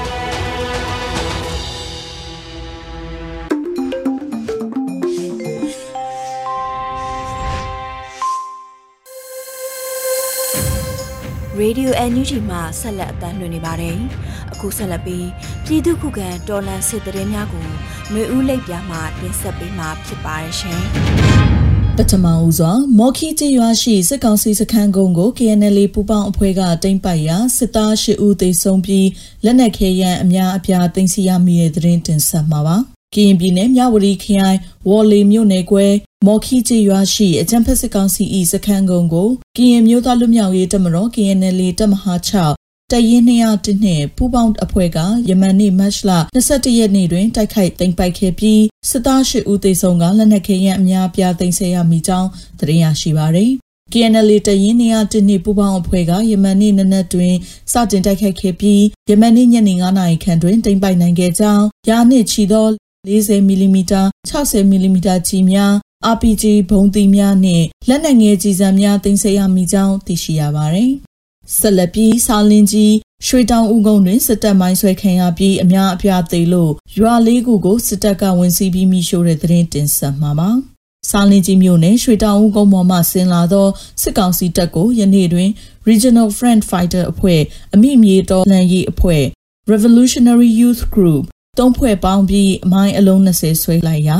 [11.70, 13.96] Radio NUG မှာဆက်လက်အသံလွှင့်နေပါတယ်။
[14.52, 15.26] အခုဆက်လက်ပြီး
[15.66, 17.66] ပြည်သူခုခံတော်လှန်စစ်တရင်များကို
[18.10, 20.80] ຫນွေဦးလိပ်ပြားမှတင်ဆက်ပေးမှာဖြစ်ပါတယ်ရှင်။
[21.96, 29.08] ပထမဦးစွာမော်ခီကျေးရွာရှိစစ်ကောင်စီစခန်းကုန်းကို KNL ပူပေါင်းအဖွဲ့ကတိမ့်ပိုက်ရာစစ်သား၈ဦးသေဆုံးပြီး
[29.44, 32.76] လက်နက်ခဲယမ်းအများအပြားသိမ်းဆည်းရမိတဲ့တဲ့တင်တင်ဆက်မှာပါ။
[33.14, 35.86] ကရင်ပြည်နယ်မြဝတီခရိုင်ဝေါ်လီမြို့နယ်ကွဲ
[36.26, 42.14] မော်ခီကျေးရွာရှိအကြံဖက်စစ်ကောင်စီ၏စခန်းကုန်းကိုကရင်မျိုးသားလူမျိုးရေးတပ်မတော် KNL တပ်မဟာ
[42.54, 46.10] 6တရင်201နဲ့ပူးပေါင်းအဖွဲ့ကယမန်နေ့မတ်လ
[46.44, 52.28] 21ရက်နေ့တွင်တိုက်ခိုက်သိမ်းပိုက်ခဲ့ပြီးစစ်သား၈ဦးသေဆုံးကလက်နက်ခဲယမ်းအများပြားသိမ်းဆည်းရမိကြောင်း
[52.58, 53.52] သတင်းရရှိပါသည်
[53.92, 57.34] KNL တရင်နေရတင်းနေပူပေါင်းအဖွဲ့ကယမန်နေ့နနက်တွင်
[57.72, 62.66] စတင်တိုက်ခိုက်ခဲ့ပြီးယမန်နေ့ညနေ9နာရီခန့်တွင်တိမ့်ပိုက်နိုင်ခဲ့ကြောင်းရာနှစ်ချီသော
[63.08, 65.74] 40မီလီမီတာ60မီလီမီတာကြီးများ
[66.14, 70.92] RPG ဘုံသီးများနှင့်လက်နက်ငယ်ကြီးစံများတင်ဆက်ရမိကြောင်းသိရှိရပါသည်။
[71.58, 72.94] ဆက်လက်ပြီးစာလင်းကြီး
[73.26, 80.50] ရွှေတောင်ဦးကုန်းတွင်စစ်တပ်မိုင်းဆွဲခံရပြီးအများအပြားသေလို့ရွာလေးခုကိုစစ်တပ်ကဝင်စီးပြီးမိရှို့တဲ့သတင်းတင်ဆက်မှာပါ။
[81.10, 83.68] စာလင်းကြီးမြို့နယ်ရွှေတောင်ဦးကုန်းပေါ်မှဆင်းလာသော
[84.02, 85.50] စစ်ကောင်စီတပ်ကိုယနေ့တွင်
[85.88, 87.40] Regional Front Fighter အဖွဲ့
[87.74, 89.24] အမိမြေတော်လှန်ရေးအဖွဲ့
[89.72, 91.24] Revolutionary Youth Group
[91.58, 94.18] သုံးဖွဲ့ပေါင်းပြီးအမိုင်းအလုံး20ဆွဲလိုက်ရာ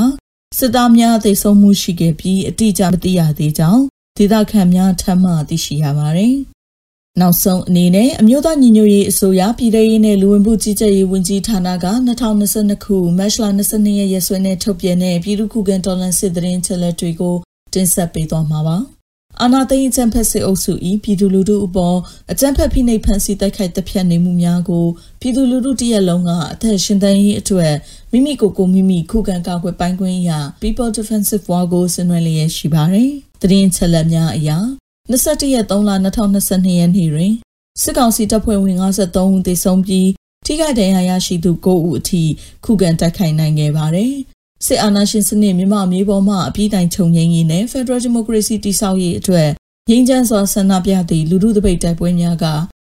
[0.57, 3.83] စစ်သားများသိဆုံးမှုရှိခဲ့ပြီးအတိအကျမသိရသေးကြောင်း
[4.17, 6.35] ဒေသခံများထပ်မံသိရှိရပါတယ်။
[7.19, 11.75] နောက်ဆုံးအနေနဲ့အမျိုးသားညီညွတ်ရေးအစိုးရပြည်ထရေးနဲ့လူဝင်မှုကြီးကြပ်ရေးဝန်ကြီးဌာနက
[12.31, 17.35] 2022ခုမတ်လ22ရက်ရက်စွဲနဲ့ထုတ်ပြန်တဲ့ပြည်သူ့ခုခံတော်လှန်စစ်တရင်ချက်လက်တွေကို
[17.73, 18.77] တင်ဆက်ပေးသွားမှာပါ။
[19.39, 21.97] အာနာသိန်းအကြံဖက်စစ်အုပ်စု၏ပြည်သူလူထုအပေါ်
[22.31, 24.85] အကြံဖက်ဖိနှိပ်ဖန်ဆီးတိုက်ခိုက်တပ်ဖြတ်နေမှုများကို
[25.21, 27.73] ပြည်သူလူထုတရက်လုံးကအသက်ရှင်သန်ရေးအတွက်
[28.11, 34.57] မိမိကိုယ်ကိုမိမိခုခံကာကွယ်ပိုင်ခွင့်ရ People Defensive War ကိုဆင်နွှဲလျက်ရှိပါတယ်။တရင်ချက်လက်များအရာ
[35.11, 37.33] 21ရက်3လ2022ရက်နေ့တွင်
[37.81, 40.09] စစ်ကောင်စီတပ်ဖွဲ့ဝင်53ဦးသေဆုံးပြီး
[40.45, 42.23] ထိခိုက်ဒဏ်ရာရရှိသူ9ဦးအထိ
[42.65, 44.13] ခုခံတိုက်ခိုက်နိုင်ခဲ့ပါတယ်
[44.65, 49.49] စစ်အာဏာရှင်စနစ်မြမအမျိုးပေါ်မှအပြည့်တိုင်ချုပ်ငြိမ်းရေးနဲ့ Federal Democracy တည်ဆောက်ရေးအတွက်
[49.89, 52.45] ငြိမ်းချမ်းစွာဆန္ဒပြသည့်လူထုတပိတ်တိုက်ပွဲများက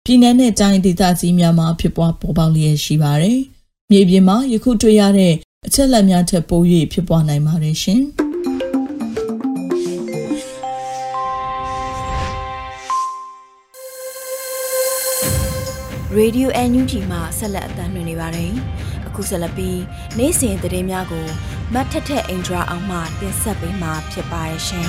[0.06, 3.40] ပြည်내နဲ့တိုင်းဒေသကြီးများမှာဖြစ်ပွားပေါ်ပေါက်လျက်ရှိပါတယ်။
[3.92, 5.34] မြေပြင်မှာယခုတွေ့ရတဲ့
[5.68, 6.62] အချက်လက်များထက်ပို၍
[6.94, 8.02] ဖြစ်ပွားနိုင်ပါတယ်ရှင်။
[16.20, 18.52] Radio NUG မှာဆက်လက်အသံလွှင့်နေပါတယ်။
[19.14, 19.82] အခုဆက်လက်ပြီး
[20.18, 21.26] နေ့စဉ်သတင်းများကို
[21.74, 24.88] မတ်ထက်ထက်အင်ဒရာအောင်မှတင်ဆက်ပေးမှာဖြစ်ပါရဲ့ရှင်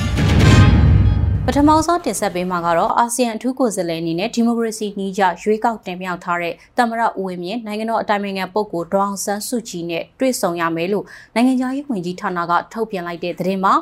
[1.47, 13.75] ပထမဆုံးတင်ဆက်ပေးမှာကတော့အာဆီယံအထူးကိုယ်စားလှယ်အနေနဲ့ဒီမိုကရေစီနှီးကြရွေးကောက်တင်မြှောက်ထားတဲ့တမရဦးဝင်းမြင့်နိုင်ငံတော်အတိုင်ပင်ခံပုဂ္ဂိုလ်ဒေါအောင်ဆန်းစုကြည်နဲ့တွေ့ဆုံရမယ်လို့နိုင်ငံခြားရေးဝန်ကြီးဌာနကထုတ်ပြန်လိုက်တဲ့သတင်းမှာ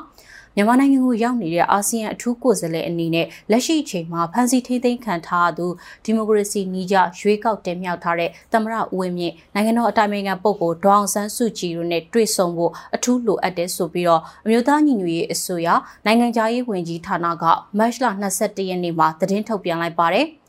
[0.57, 5.67] မြန်မာနိုင်ငံကိုရောက်နေတဲ့အာဆီယံအထူးကိုယ်စားလှယ်အနေနဲ့လက်ရှိအချိန်မှာဖန်စီထိသိမ်းခံထားသူ
[6.05, 15.69] ဒီမိုကရေစီနီးကြရွေးကောက်တင်မြှောက်ထားတဲ့သမရဦးဝင်းမြင့်နိုင်ငံတော်အတိုင်ပင်ခံပုဂ္ဂိုလ်ဒေါအောင်ဆန်းစုကြည်တို့နဲ့တွေ့ဆုံဖို့အထူးလိုအပ်တယ်ဆိုပြီးတော့အမျိုးသားညီညွတ်ရေးအစိုးရ
[16.07, 17.45] နိုင်ငံခြားရေးဝန်ကြီးဌာနက
[17.79, 18.07] မတ်လ
[18.39, 20.27] 22ရက်နေ့မှာသတင်းထုတ်ပြန်လိုက်ပါတယ်။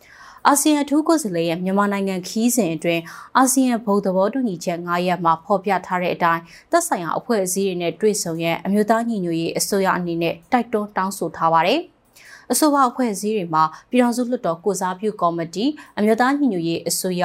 [0.47, 3.01] အာဆီယံအထူးကိုယ်စားလှယ်ရဲ့မြန်မာနိုင်ငံခီးစဉ်အတွင်း
[3.38, 11.79] အာဆီယံဘုံသဘောတူညီချက်9ရပ်မှာဖော်ပြထားတဲ့အတိုင်းသက်ဆိုင်ရာအဖွဲ့အစည်းတွေနဲ့တွေ့ဆုံရန်အမျိုးသားညီညွတ်ရေးအစိုးရအနေနဲ့တိုက်တွန်းတောင်းဆိုထားပါတယ်။
[12.51, 15.65] အဆိုပါအဖွဲ့အစည်းတွေမှာပြည်ထောင်စုလွှတ်တော်ကိုစားပြုကော်မတီ
[15.97, 17.23] အမျိုးသားညီညွတ်ရေးအစိုးရ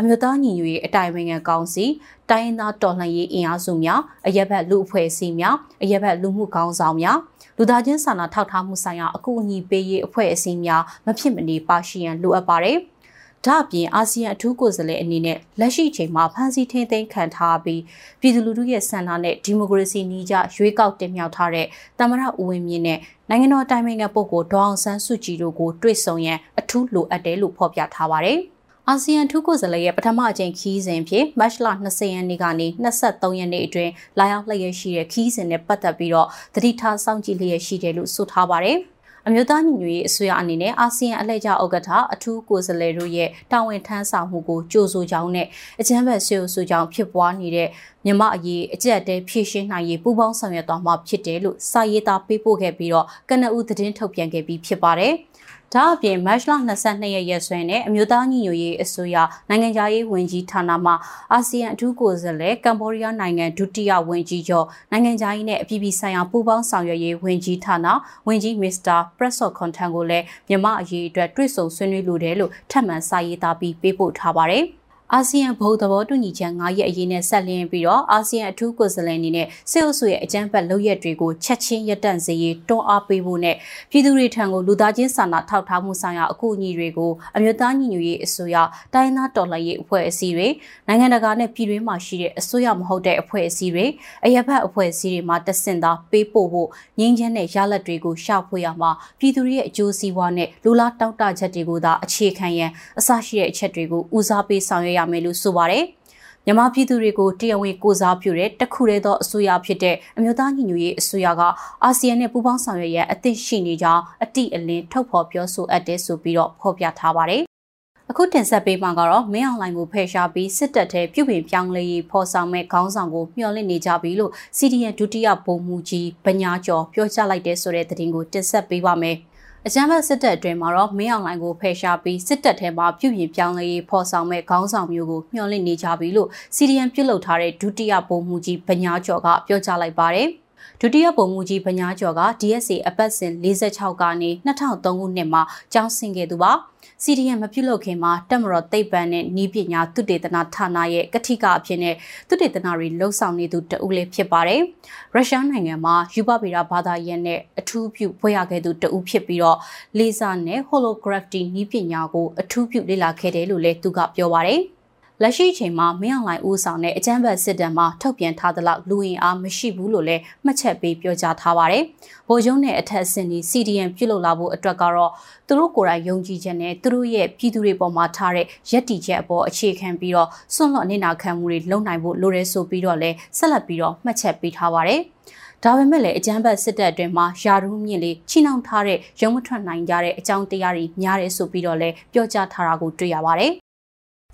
[0.00, 1.84] အမျိုးသားညီညွတ်ရေးအတိုင်ပင်ခံကောင်စီ
[2.30, 7.18] တိုင်းရင်းသားတော်လှန်ရေးအင်အားစုများအရက်ဘက်လူအဖွဲ့အစည်းများအရက်ဘက်လူမှုခေါင်းဆောင်များ
[7.56, 12.78] လူသားချင်းစာနာထောက်ထားမှုဆိုင်ရာအကူအညီပေးရေးအဖွဲ့အစည်းများမဖြစ်မနေပါရှိရန်လိုအပ်ပါတယ်။
[13.46, 17.82] ဒါ့အပြင်အာဆီယံအထူးကိုယ်စားလှယ်အနေနဲ့လက်ရှိအချိန်မှာဖန်စီထင်းသိမ်းခံထားပြီး
[18.20, 21.66] ပြည်သူလူထုရဲ့ဆန္ဒနဲ့ဒီမိုကရေစီနည်းကျရွေးကောက်တင်မြှောက်ထားတဲ့
[21.98, 28.40] တမရဦးဝင်းမြင့်နဲ့နိုင်ငံတော်တိုင်ပင်ခံပုဂ္ဂိုလ်ဒေါအောင်ဆန်းစုကြည်တို့ကိုတွေ့ဆုံရန်အထူးလိုအပ်တယ်လို့ဖော်ပြထားပါတယ်။
[28.90, 38.78] အာဆီယံထူးကိုယ်စားလှယ်ရဲ့ပထမအကြိမ်ခီးစဉ်ဖြစ်မတ်လ20ရက်နေ့ကနေ23ရက်နေ့အတွင်းလာရောက်လျက်ရှိတဲ့ခီးစဉ်နဲ့ပတ်သက်ပြီးတော့တတိထားစောင့်ကြည့်လျက်ရှိတယ်လို့ဆိုထားပါတယ်။
[39.26, 45.46] အမျိုးသားညီညွတ်ရေးအစိုးရအနေနဲ့အာဆီယံအလှည့်ကျဥက္ကဋ္ဌအထူးကိုယ်စားလှယ်တို့ရဲ့တာဝန်ထမ်းဆောင်မှုကိုကြိုဆိုကြောင်းနဲ့
[45.80, 47.68] အကြမ်းဖက်ဆွေးနွေးကြောင်းဖြစ်ပွားနေတဲ့
[48.04, 55.14] မြမအရေးအကြက်တဲဖြည့်ရှင်းနိုင်ရေးပူးပေါင်းဆောင်ရွက်သွားမှာဖြစ်တယ်လို့စာရေးသားပေးပို့ခဲ့ပြီးတော့ကနအူသတင်းထုတ်ပြန်ခဲ့ပြီးဖြစ်ပါတယ်။
[55.74, 59.16] ဒါအပြင်မတ်လ22ရက်ရက်စွဲနဲ့အမျိုးသားညီညွတ်ရေးအစိုးရ
[59.48, 60.92] နိုင်ငံခြားရေးဝန်ကြီးဌာနမှ
[61.32, 67.86] အာဆီယံအထူးကိုယ်စားလှယ်ကမ်ဘောဒီးယားနိုင်ငံဒုတိယဝန်ကြီးချုပ်နိုင်ငံခြားရေးနဲ့အပြည်ပြည်ဆိုင်ရာပူးပေါင်းဆောင်ရွက်ရေးဝန်ကြီးဌာန
[68.28, 74.66] ဝန်ကြီးမစ္စတာပရက်ဆော့ခွန်ထန်ကိုလည်းမြန်မာအရေးအတွက်တွေ့ဆုံဆွေးနွေးလိုတယ်လို့ထပ်မံစာရေးသားပြီးပေးပို့ထားပါတယ်။
[75.14, 83.56] အာဆီယံဘုံသဘောတူညီချက်9ရက်အရေးနဲ့ဆက်လျင်းပြီးတော့အာဆီယံအထူးကိုယ်စားလှယ်အနေနဲ့စစ်အုပ်စုရဲ့အကြမ်းဖက်လုပ်ရက်တွေကိုချက်ချင်းရပ်တန့်စေရေးတွန်းအားပေးဖို့နဲ့
[83.90, 88.56] ပြည်သူတွေထံကိုလူသားချင်းစာနာထောက်ထားမှုဆိုင်ရာအကူအညီတွေကိုအမျိုးသားညီညွတ်ရေးအစိုးရ
[88.94, 90.48] တိုင်းသားတော်လှန်ရေးအဖွဲ့အစည်းတွေ
[90.86, 93.86] နိုင်ငံတကာနဲ့ပြည်တွင်းမှာရှိတဲ့အစိုးရမဟုတ်တဲ့အဖွဲ့အစည်းတွေ
[94.24, 96.68] အရက်ဘတ်အဖွဲ့အစည်းတွေမှာတဆင့်သာပေးပို့ဖို့
[96.98, 105.84] ငြင်းချမ်းတဲ့ရလဒ်တွေကိုရှာဖွေရမှာပြည်သူတွေရဲ့အကျိုးစီးပွားနဲ့လူလားတောက်တချက်တွေကိုသာအခြေခံရန်အစရှိတဲ့အချက်တွေကိုဦးစားပေးဆောင်ရွက်ရမယ်လို့ဆိုပါတယ်။
[106.44, 111.42] မြန်မာပြည်သူတွေကိုတရားဝင်ကိုစားပြုတဲ့တခုတည်းသောအစိုးရဖြစ်တဲ့အမျိုးသားညီညွတ်ရေးအစိုးရက
[111.84, 117.42] အာဆီယံနဲ့ပူးပေါင်းဆောင်ရွက်ရန်အသင့်ရှိနေကြောင်းအတိအလင်းထုတ်ဖော်ပြောဆိုအပ်တယ်ဆိုပြီးတော့ဖော်ပြထားပါတယ်။
[118.10, 129.16] အခုတင်ဆက်ပေးမှာကတော့မင်းအောင်လှိုင်ကိုဖယ်ရှားပြီးစစ်တပ်ထဲပြုပြင်ပြောင်းလဲရေးဖော်ဆောင်မဲ့ခေါင်းဆောင်ကိုမျှော်လင့်နေကြပြီလို့ CDN ဒုတိယဗိုလ်မှူးကြီးဗညာကျော်ပြောကြားလိုက်တဲ့ဆိုတဲ့သတင်းကိုတင်ဆက်ပေးပါမယ်။
[129.66, 140.28] အကြမ်းဖက်စစ်တပ်အတွင်းမှာတော့မင်းအောင်လှိုင်ကိုဖယ်ရှားပြီးစစ်တပ်ထဲမှာပြုပြင်ပြောင်းလဲရေးဖော်ဆောင်မဲ့ခေါင်းဆောင်မျိုးကိုမျှော်လင့်နေကြပြီလို့စီဒီအမ်ပြုတ်လုထားတဲ့ဒုတိယဗိုလ်မှူးကြီးဗညာကျော်ကပြောကြားလိုက်ပါတယ်။
[140.80, 145.42] ဒုတိယဗိုလ်မှူးကြီးဗညာကျော်က DSA အပတ်စဉ်46ကနေ2003ခုနှစ်မှာ
[145.72, 146.52] ကျောင်းဆင်းခဲ့သူပါ။
[147.04, 151.94] CDM မပြုလုပ်ခင်မှာတက်မတော်သိပ္ပံနဲ့ဤပညာသုတေသနဌာနရဲ့ကတိကအဖြစ်နဲ့
[152.28, 154.60] သုတေသနတွေလှုပ်ဆောင်နေသူတဦးလေးဖြစ်ပါတယ်။
[155.14, 159.58] ရုရှားနိုင်ငံမှာယူပဗေဒဘာသာရပ်နဲ့အထူးပြုဖွင့်ရခဲ့သူတဦးဖြစ်ပြီးတော့
[159.98, 164.62] လေဆာနဲ့ holography ဤပညာကိုအထူးပြုလေ့လာခဲ့တယ်လို့လည်းသူကပြောပါတယ်။
[165.22, 171.82] လက်ရှိချိန်မှာမင်းအောင်လှိုင်ဦးဆောင်တဲ့အကြမ်းဖက်စစ်တပ်မှထုတ်ပြန်ထားသလောက်လူဝင်အားမရှိဘူးလို့လည်းမှတ်ချက်ပေးပြောကြားထားပါတယ်။
[172.28, 175.12] ဗိုလ်ချုပ်နဲ့အထက်အဆင့်ဒီ CDN ပြုတ်လုလာဖို့အတွက်ကတော့
[175.46, 185.00] သူတို့ကိုယ်တိုင်ယုံကြည်ချက်နဲ့သူတို့ရဲ့ပြည်သူတွေပေါ်မှာထားတဲ့ယက်တီချက်အပေါ်အခြေခံပြီးတော့စွန့်လွတ်နေနာခံမှုတွေလုပ်နိုင်ဖို့လိုရဲဆိုပြီးတော့လည်းဆက်လက်ပြီးတော့မှတ်ချက်ပေးထားပါတယ်။
[185.64, 193.54] ဒါပေမဲ့လည်းအကြမ်းဖက်စစ်တပ်အတွင်းမှာယာရုမြင့်လေးချိနှောင်ထားတဲ့ရုံမထွက်နိုင်ကြတဲ့အကြောင်းတရားတွေများတယ်ဆိုပြီးတော့လည်းပြောကြားထားတာကိုတွေ့ရပါတယ်။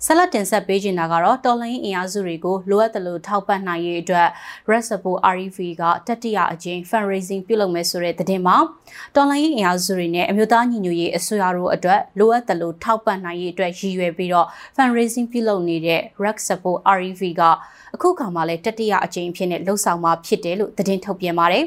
[0.05, 4.27] ဆက်လက်တင်ဆက်ပေးချင်တာကတော့တော်လိုင်းအင်အားစုတွေကိုလိုအပ်တယ်လို့ထောက်ပံ့နိုင်ရေးအတွက်
[4.69, 8.57] Red Support REV ကတတိယအကြိမ် fundraising ပြုလုပ်မယ်ဆိုတဲ့သတင်းမှာ
[9.15, 17.41] တော်လိုင်းအင်အားစုတွေနဲ့အမျိုးသားညီညွတ်ရေးအစိုးရတို့အတွက်လိုအပ်တယ်လို့ထောက်ပံ့နိုင်ရေးအတွက်ရည်ရွယ်ပြီးတော့ fundraising ပြုလုပ်နေတဲ့ Red Support REV က
[17.95, 21.65] အခုခါမှလည်းတတိယအကြိမ်ဖြစ်နေလှုပ်ဆောင်မှာဖြစ်တယ်လို့သတင်းထုတ်ပြန်ပါတယ်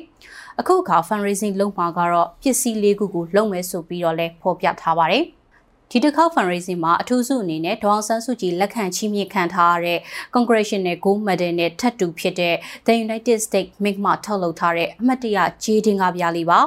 [0.60, 5.24] အခုအခါ fundraising လုပ်မှာကတော့ပစ္စည်းလေးခုကိုလုပ်မယ်ဆိုပြီးတော့လည်းဖော်ပြထားပါတယ်။
[5.92, 9.98] ဒီတစ်ခေါက် fundraising မှာအထူးစုအနေနဲ့ဒေါအောင်ဆန်းစုကြည်လက်ခံချီးမြှင့်ခံထားရတဲ့
[10.35, 12.55] Congressional Gold Medal နဲ့ထပ်တူဖြစ်တဲ့
[12.87, 16.59] The United States Mint မှာထုတ်လုပ်ထားတဲ့အမှတ်တရဂျေးဒင်းကားပြားလေးပါ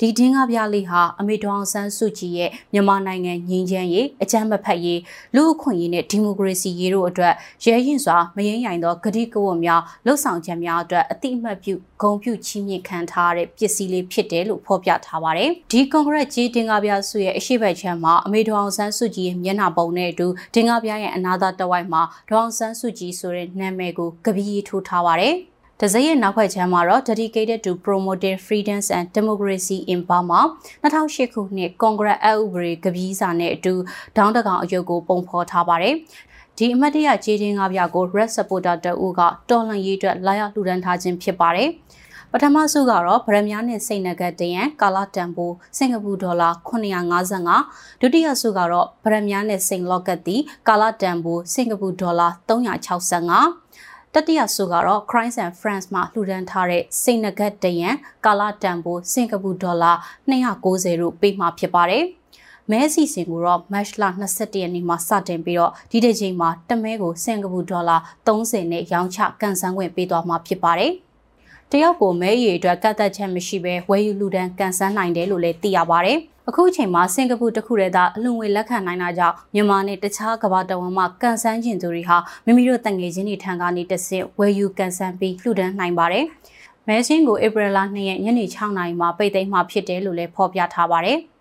[0.00, 5.00] ဒီဒင်းကားပြားလေးဟာအမေဒေါအောင်ဆန်းစုကြည်ရဲ့မြန်မာနိုင်ငံငြိမ်းချမ်းရေးအကြမ်းမဖက်ရေး
[5.34, 25.34] လူ့အခွင့်အရေးနဲ့ဒီမိုကရေစီရေးတို့အတွက်ရဲရင်စွာမရင်ရိုင်သောဂတိကဝတ်များလှုပ်ဆောင်ချက်များအတွက်အတိအမှတ်ပြုဂုဏ်ပြုချီးမြှင့်ခံထားရတဲ့ပစ္စည်းလေးဖြစ်တယ်လို့ဖော်ပြထားပါတယ်ဒီကွန်ဂရက်ဂျေးဒင်းကားပြားစုရဲ့အရှိတ်ဘက်ချမ်းမှာအမေဒေါအောင်ဆန်းစုကြည်ရဲ့မျက်နှာပုံနဲ့အတူဒင်္ဂပြားရဲ့အနာသာတဝိုက်မှာဒေါအောင်ဆန်းစုကြည်ဆိုတဲ့နာမည်ကိုကပီးထိုးထားပါတယ်။
[25.80, 30.40] တစရဲ့နောက်ခွက်ချမ်းမှာတော့ dedicated to promoting freedoms and democracy in Burma
[30.82, 33.74] 2008ခုနှစ် Congress အဥပဒေကပီးစာနဲ့အတူ
[34.16, 35.94] ဒေါင်းတကောင်အယုတ်ကိုပုံဖော်ထားပါတယ်။
[36.58, 41.68] ဒီအမတ်တရခြေချင်းငါးပြားကို Red Supporter တအူးကတော်လှန်ရေးအတွက်လာရောက်လှူဒန်းထားခြင်းဖြစ်ပါတယ်။
[42.32, 50.36] ပထမစုကတော့ဗရမ ्या နဲ့စိတ်နဂတ်တရန်ကာလာတန်ပိုစင်ကာပူဒေါ်လာ955ဒုတိယစုကတော့ဗရမ ्या နဲ့စိန်လော့ကတ်တီ
[50.68, 57.94] ကာလာတန်ပိုစင်ကာပူဒေါ်လာ365တတိယစုကတော့ Crimes and France မှာလှူဒန်းထားတဲ့စိတ်နဂတ်တရန်
[58.26, 59.92] ကာလာတန်ပိုစင်ကာပူဒေါ်လာ
[60.30, 62.04] 290တို့ပေးမှာဖြစ်ပါတယ်
[62.70, 70.94] မဲစီစင်ကိုတော့ match လ21ရက်နေ့မှာစတင်ပြီးတော့ဒီတစ်ချိန်မှာတမဲကိုစင်ကာပူဒေါ်လာ30နဲ့ရောင်းချကန်ဆန်းခွင့်ပေးသွားမှာဖြစ်ပါတယ်။
[71.72, 76.12] တယောက်ကိုမဲရည်အတွက်ကတ်သက်ချက်မရှိဘဲဝယ်ယူလူဒန်းကန်ဆန်းနိုင်တယ်လို့လည်းသိရပါဗျ။
[76.48, 86.24] အခုအချိန်မှာစင်ကာပူတခုတည်းသာအလွန်ဝေလက်ခံနိုင်တာကြောင့်မြန်မာနဲ့တခြားကမ္ဘာတဝန်းမှာကန်ဆန်းကျင်သူတွေဟာမိမိတို့တငယ်ချင်းတွေထံကနေတဆင့်ဝယ်ယူကန်ဆန်းပြီးလှူဒန်းနိုင်ပါတယ်။
[86.86, 91.18] မဲရှင်းကိုဧပြီလ2ရက်ညနေ6နာရီမှာပိတ်သိမ်းမှာဖြစ်တယ်လို့လည်းဖော်ပြထားပါတယ်။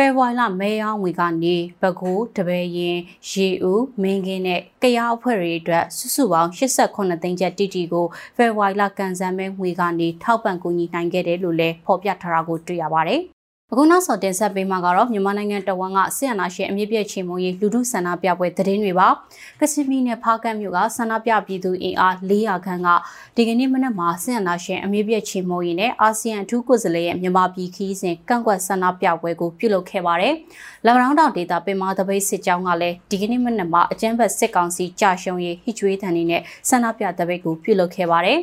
[0.00, 2.98] ဖေဖော်ဝါရီလမဲရောင်းဝေကနေပဲခူးတပည့်ရင်
[3.30, 8.06] ရေဦးမင်းကင်းနဲ့ကရားအဖွဲ့တွေအတွက်စုစုပေါင်း88သိန်းကျပ်တီတီကို
[8.36, 13.22] ဖေဖော်ဝါရီလကန်ဆန်းမဲငွေကနေထောက်ပံ့ကူညီနိုင်ခဲ့တယ်လို့လည်းဖော်ပြထားတာကိုတွေ့ရပါတယ်။
[13.72, 19.08] အခုနောက်ဆုံးတင်ဆက်ပေးမှာကတော့မြန်မာနိုင်ငံတဝန်းကဆီယနာရှင်အမြင့်ပြည့်ချေမုံရေးလူထုဆန္ဒပြပွဲသတင်းတွေပါ
[19.60, 22.88] ကချင်ပြည်နယ်ဖားကတ်မြို့ကဆန္ဒပြပြည်သူအင်အား400ခန့်က
[23.36, 30.34] ဒီကနေ့မနက်မှာဆီယနာရှင်အမြင့်ပြည့်ချေမုံရေးနဲ့အာဆီယံအထူးကိုယ်စားလှယ်ရဲ့မြန်မာပြည်ခီးစဉ်ကန့်ကွက်ဆန္ဒပြပွဲကိုပြုလုပ်ခဲ့ပါတယ်၎
[31.08, 38.40] င်းတောင်ဒေတာပင်မာတပိတ်စစ်ကြောင်းကလည်းဒီကနေ့မနက်မှာအကြမ်းဖက်စစ်ကောင်စီကြာရှုံးရေးဟိကျွေးတန်နေနဲ့ဆန္ဒပြတပိတ်ကိုပြုလုပ်ခဲ့ပါတယ်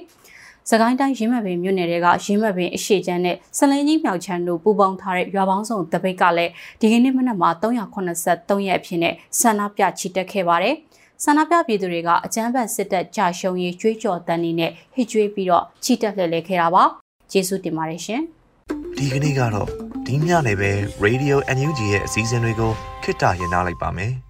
[0.70, 6.52] စကိုင်းတိုင်းရင်းမှတ်ပင်မြို့နယ်တွေကရင်းမှတ်ပင်အရှိချမ်းနဲ့စလင်းကြီးမြောက်ချမ်းတို့ပူးပေါင်းထားတဲ့ရွာပေါင်းစုံတပိတ်ကလည်း
[6.82, 10.76] ဒီကနေ့မနက်မှာ383ရက်အဖြစ်နဲ့ဆန္ဒပြချီတက်ခဲ့ပါတယ်။
[11.24, 16.84] ဆန္ဒပြပြည်သူတွေကအကြမ်းဖက်စစ်တပ်ကြာရှုံးရေးကြွေးကြော်တန်းနေနဲ့ဟစ်ကြွေးပြီးတော့ချီတက်လှည့်လည်ခဲ့တာပါ။
[17.32, 18.22] ကျေးဇူးတင်ပါတယ်ရှင်။
[18.98, 19.68] ဒီကနေ့ကတော့
[20.06, 20.72] ဒီညနေပဲ
[21.06, 22.72] Radio NUG ရဲ့အစည်းအဝေးကို
[23.04, 24.14] ခਿੱတရရလိုက်ပါမယ်။